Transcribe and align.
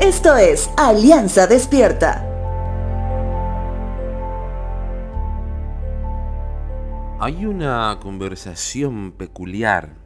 Esto 0.00 0.36
es 0.36 0.68
Alianza 0.76 1.46
Despierta. 1.46 2.22
Hay 7.18 7.46
una 7.46 7.98
conversación 8.02 9.12
peculiar 9.12 9.96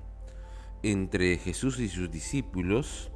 entre 0.85 1.38
Jesús 1.38 1.81
y 1.81 1.88
sus 1.88 2.08
discípulos 2.08 3.11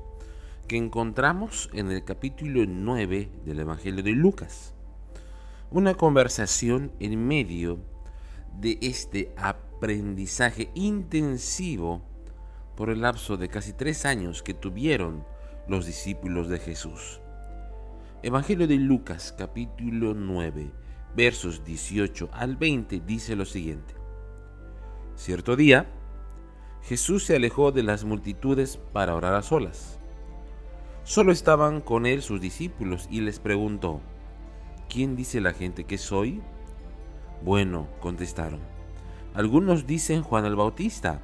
que 0.67 0.76
encontramos 0.76 1.71
en 1.74 1.92
el 1.92 2.03
capítulo 2.04 2.65
9 2.67 3.31
del 3.45 3.61
Evangelio 3.61 4.03
de 4.03 4.11
Lucas. 4.11 4.75
Una 5.71 5.95
conversación 5.95 6.91
en 6.99 7.25
medio 7.25 7.79
de 8.59 8.79
este 8.83 9.33
aprendizaje 9.37 10.72
intensivo 10.75 12.03
por 12.75 12.91
el 12.91 13.03
lapso 13.03 13.37
de 13.37 13.49
casi 13.49 13.75
tres 13.75 14.04
años 14.04 14.43
que 14.43 14.54
tuvieron 14.54 15.25
los 15.67 15.87
discípulos 15.87 16.48
de 16.48 16.59
Jesús. 16.59 17.20
Evangelio 18.23 18.66
de 18.69 18.77
Lucas 18.77 19.34
capítulo 19.37 20.12
9 20.15 20.70
versos 21.16 21.65
18 21.65 22.29
al 22.33 22.56
20 22.56 23.01
dice 23.01 23.34
lo 23.34 23.47
siguiente. 23.47 23.95
Cierto 25.15 25.56
día, 25.56 25.87
Jesús 26.83 27.25
se 27.25 27.37
alejó 27.37 27.73
de 27.73 27.83
las 27.83 28.05
multitudes 28.05 28.79
para 28.92 29.15
orar 29.15 29.34
a 29.34 29.42
solas. 29.42 29.98
Solo 31.05 31.33
estaban 31.33 31.81
con 31.81 32.05
él 32.05 32.20
sus 32.20 32.41
discípulos 32.41 33.09
y 33.11 33.20
les 33.20 33.39
preguntó, 33.39 34.01
¿quién 34.89 35.17
dice 35.17 35.41
la 35.41 35.53
gente 35.53 35.84
que 35.84 35.97
soy? 35.97 36.42
Bueno, 37.42 37.89
contestaron, 38.01 38.61
algunos 39.34 39.87
dicen 39.87 40.23
Juan 40.23 40.45
el 40.45 40.56
Bautista, 40.56 41.23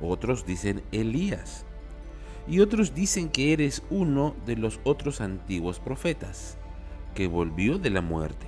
otros 0.00 0.46
dicen 0.46 0.82
Elías 0.92 1.64
y 2.48 2.60
otros 2.60 2.94
dicen 2.94 3.28
que 3.28 3.52
eres 3.52 3.82
uno 3.90 4.34
de 4.46 4.56
los 4.56 4.80
otros 4.84 5.20
antiguos 5.20 5.80
profetas, 5.80 6.56
que 7.14 7.26
volvió 7.26 7.78
de 7.78 7.90
la 7.90 8.00
muerte. 8.00 8.46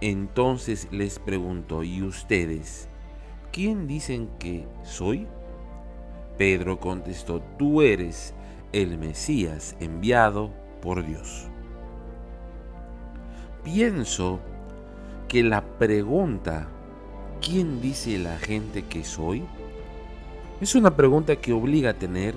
Entonces 0.00 0.86
les 0.92 1.18
preguntó, 1.18 1.82
¿y 1.82 2.02
ustedes? 2.02 2.88
¿Quién 3.52 3.88
dicen 3.88 4.30
que 4.38 4.66
soy? 4.84 5.26
Pedro 6.38 6.78
contestó, 6.78 7.42
tú 7.58 7.82
eres 7.82 8.34
el 8.72 8.98
Mesías 8.98 9.76
enviado 9.80 10.50
por 10.80 11.04
Dios. 11.04 11.48
Pienso 13.64 14.40
que 15.28 15.42
la 15.42 15.62
pregunta, 15.78 16.68
¿quién 17.40 17.82
dice 17.82 18.16
la 18.18 18.38
gente 18.38 18.84
que 18.84 19.04
soy? 19.04 19.42
Es 20.60 20.74
una 20.74 20.96
pregunta 20.96 21.36
que 21.36 21.52
obliga 21.52 21.90
a 21.90 21.94
tener 21.94 22.36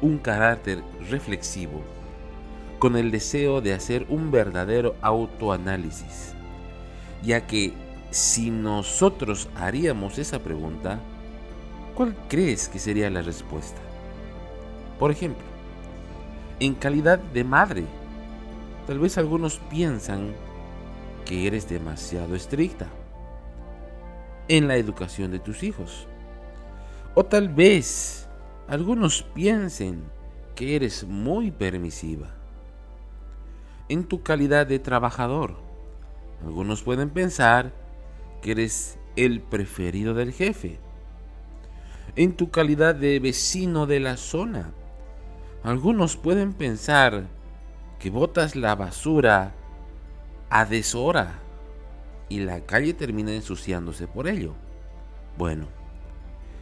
un 0.00 0.18
carácter 0.18 0.82
reflexivo, 1.10 1.82
con 2.78 2.96
el 2.96 3.10
deseo 3.10 3.60
de 3.60 3.74
hacer 3.74 4.06
un 4.08 4.30
verdadero 4.30 4.94
autoanálisis, 5.02 6.34
ya 7.22 7.46
que 7.46 7.72
si 8.10 8.50
nosotros 8.50 9.48
haríamos 9.56 10.18
esa 10.18 10.38
pregunta, 10.38 11.00
¿cuál 11.94 12.14
crees 12.28 12.68
que 12.68 12.78
sería 12.78 13.10
la 13.10 13.22
respuesta? 13.22 13.80
Por 14.98 15.10
ejemplo, 15.10 15.44
en 16.60 16.74
calidad 16.74 17.18
de 17.18 17.44
madre, 17.44 17.84
tal 18.86 18.98
vez 18.98 19.18
algunos 19.18 19.60
piensan 19.70 20.32
que 21.24 21.46
eres 21.46 21.68
demasiado 21.68 22.34
estricta 22.34 22.86
en 24.48 24.66
la 24.66 24.76
educación 24.76 25.30
de 25.30 25.38
tus 25.38 25.62
hijos. 25.62 26.06
O 27.14 27.24
tal 27.24 27.48
vez 27.48 28.27
algunos 28.68 29.22
piensen 29.22 30.04
que 30.54 30.76
eres 30.76 31.04
muy 31.04 31.50
permisiva. 31.50 32.28
En 33.88 34.04
tu 34.04 34.22
calidad 34.22 34.66
de 34.66 34.78
trabajador, 34.78 35.56
algunos 36.44 36.82
pueden 36.82 37.08
pensar 37.08 37.72
que 38.42 38.50
eres 38.50 38.98
el 39.16 39.40
preferido 39.40 40.12
del 40.12 40.32
jefe. 40.32 40.78
En 42.14 42.36
tu 42.36 42.50
calidad 42.50 42.94
de 42.94 43.18
vecino 43.20 43.86
de 43.86 44.00
la 44.00 44.18
zona, 44.18 44.72
algunos 45.62 46.16
pueden 46.16 46.52
pensar 46.52 47.26
que 47.98 48.10
botas 48.10 48.54
la 48.54 48.74
basura 48.74 49.54
a 50.50 50.66
deshora 50.66 51.38
y 52.28 52.40
la 52.40 52.60
calle 52.66 52.92
termina 52.92 53.32
ensuciándose 53.32 54.06
por 54.06 54.28
ello. 54.28 54.52
Bueno, 55.38 55.68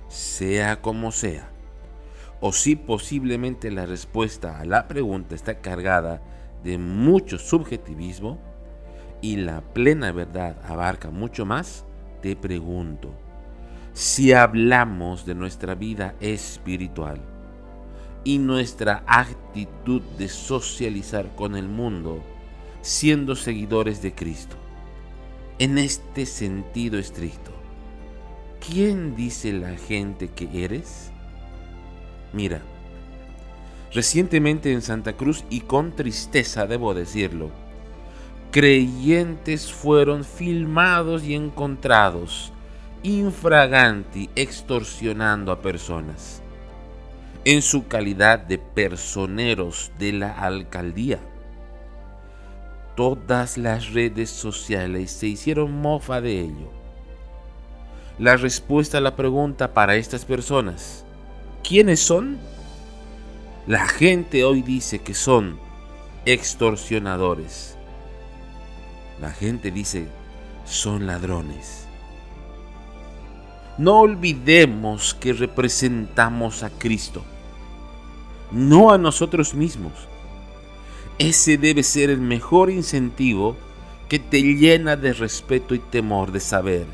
sea 0.09 0.81
como 0.81 1.11
sea, 1.11 1.50
o 2.41 2.53
si 2.53 2.77
posiblemente 2.77 3.71
la 3.71 3.87
respuesta 3.87 4.61
a 4.61 4.65
la 4.65 4.89
pregunta 4.89 5.35
está 5.35 5.61
cargada 5.61 6.23
de 6.63 6.79
mucho 6.79 7.39
subjetivismo 7.39 8.39
y 9.21 9.37
la 9.37 9.61
plena 9.61 10.13
verdad 10.13 10.57
abarca 10.65 11.11
mucho 11.11 11.47
más, 11.47 11.85
te 12.21 12.37
pregunto, 12.37 13.15
si 13.93 14.33
hablamos 14.33 15.25
de 15.25 15.35
nuestra 15.35 15.75
vida 15.75 16.15
espiritual 16.21 17.21
y 18.25 18.39
nuestra 18.39 19.05
actitud 19.07 20.03
de 20.19 20.29
socializar 20.29 21.35
con 21.35 21.57
el 21.57 21.69
mundo 21.69 22.23
siendo 22.83 23.35
seguidores 23.35 24.03
de 24.03 24.15
Cristo, 24.15 24.57
en 25.59 25.79
este 25.79 26.27
sentido 26.27 26.99
estricto, 26.99 27.53
¿quién 28.61 29.17
dice 29.17 29.53
la 29.53 29.77
gente 29.77 30.29
que 30.29 30.65
eres? 30.65 31.11
Mira, 32.37 32.61
recientemente 33.95 34.71
en 34.71 34.83
Santa 34.83 35.15
Cruz 35.15 35.43
y 35.49 35.61
con 35.61 35.97
tristeza 35.97 36.67
debo 36.67 36.93
decirlo, 36.93 37.49
creyentes 38.51 39.73
fueron 39.73 40.23
filmados 40.23 41.25
y 41.25 41.35
encontrados 41.35 42.53
infraganti 43.03 44.29
extorsionando 44.37 45.51
a 45.51 45.63
personas 45.63 46.43
en 47.47 47.63
su 47.63 47.89
calidad 47.89 48.41
de 48.41 48.59
personeros 48.59 49.91
de 49.99 50.13
la 50.13 50.33
alcaldía. 50.33 51.21
Todas 52.97 53.57
las 53.57 53.95
redes 53.95 54.29
sociales 54.29 55.11
se 55.11 55.29
hicieron 55.29 55.73
mofa 55.73 56.21
de 56.21 56.39
ello. 56.41 56.71
La 58.19 58.37
respuesta 58.37 58.99
a 58.99 59.01
la 59.01 59.17
pregunta 59.17 59.73
para 59.73 59.97
estas 59.97 60.27
personas 60.27 61.06
¿Quiénes 61.66 61.99
son? 61.99 62.38
La 63.66 63.88
gente 63.88 64.44
hoy 64.44 64.62
dice 64.62 65.00
que 65.00 65.15
son 65.15 65.59
extorsionadores. 66.25 67.77
La 69.21 69.32
gente 69.32 69.72
dice 69.72 70.06
son 70.65 71.09
ladrones. 71.09 71.88
No 73.78 73.99
olvidemos 73.99 75.15
que 75.15 75.32
representamos 75.32 76.62
a 76.62 76.71
Cristo, 76.71 77.25
no 78.53 78.93
a 78.93 78.98
nosotros 78.98 79.53
mismos. 79.53 79.93
Ese 81.19 81.59
debe 81.59 81.83
ser 81.83 82.10
el 82.10 82.21
mejor 82.21 82.71
incentivo 82.71 83.56
que 84.09 84.21
te 84.21 84.41
llena 84.41 84.94
de 84.94 85.12
respeto 85.12 85.75
y 85.75 85.81
temor 85.81 86.31
de 86.31 86.38
saber 86.38 86.87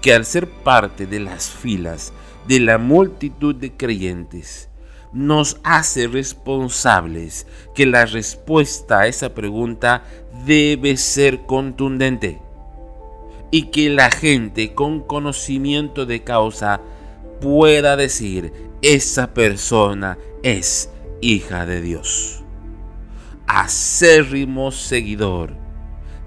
que 0.00 0.14
al 0.14 0.24
ser 0.24 0.48
parte 0.48 1.06
de 1.06 1.18
las 1.18 1.50
filas 1.50 2.12
de 2.46 2.60
la 2.60 2.78
multitud 2.78 3.54
de 3.54 3.76
creyentes 3.76 4.68
nos 5.12 5.58
hace 5.62 6.08
responsables 6.08 7.46
que 7.74 7.86
la 7.86 8.04
respuesta 8.04 9.00
a 9.00 9.06
esa 9.06 9.34
pregunta 9.34 10.04
debe 10.44 10.96
ser 10.96 11.46
contundente 11.46 12.40
y 13.50 13.70
que 13.70 13.88
la 13.88 14.10
gente 14.10 14.74
con 14.74 15.00
conocimiento 15.00 16.04
de 16.04 16.22
causa 16.22 16.80
pueda 17.40 17.96
decir 17.96 18.52
esa 18.82 19.32
persona 19.32 20.18
es 20.42 20.90
hija 21.20 21.64
de 21.64 21.80
Dios. 21.80 22.42
Acérrimo 23.46 24.72
seguidor 24.72 25.54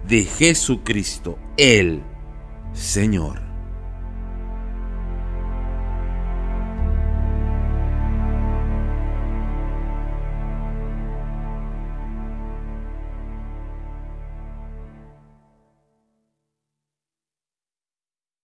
de 0.08 0.24
Jesucristo, 0.24 1.38
el 1.58 2.02
Señor. 2.74 3.49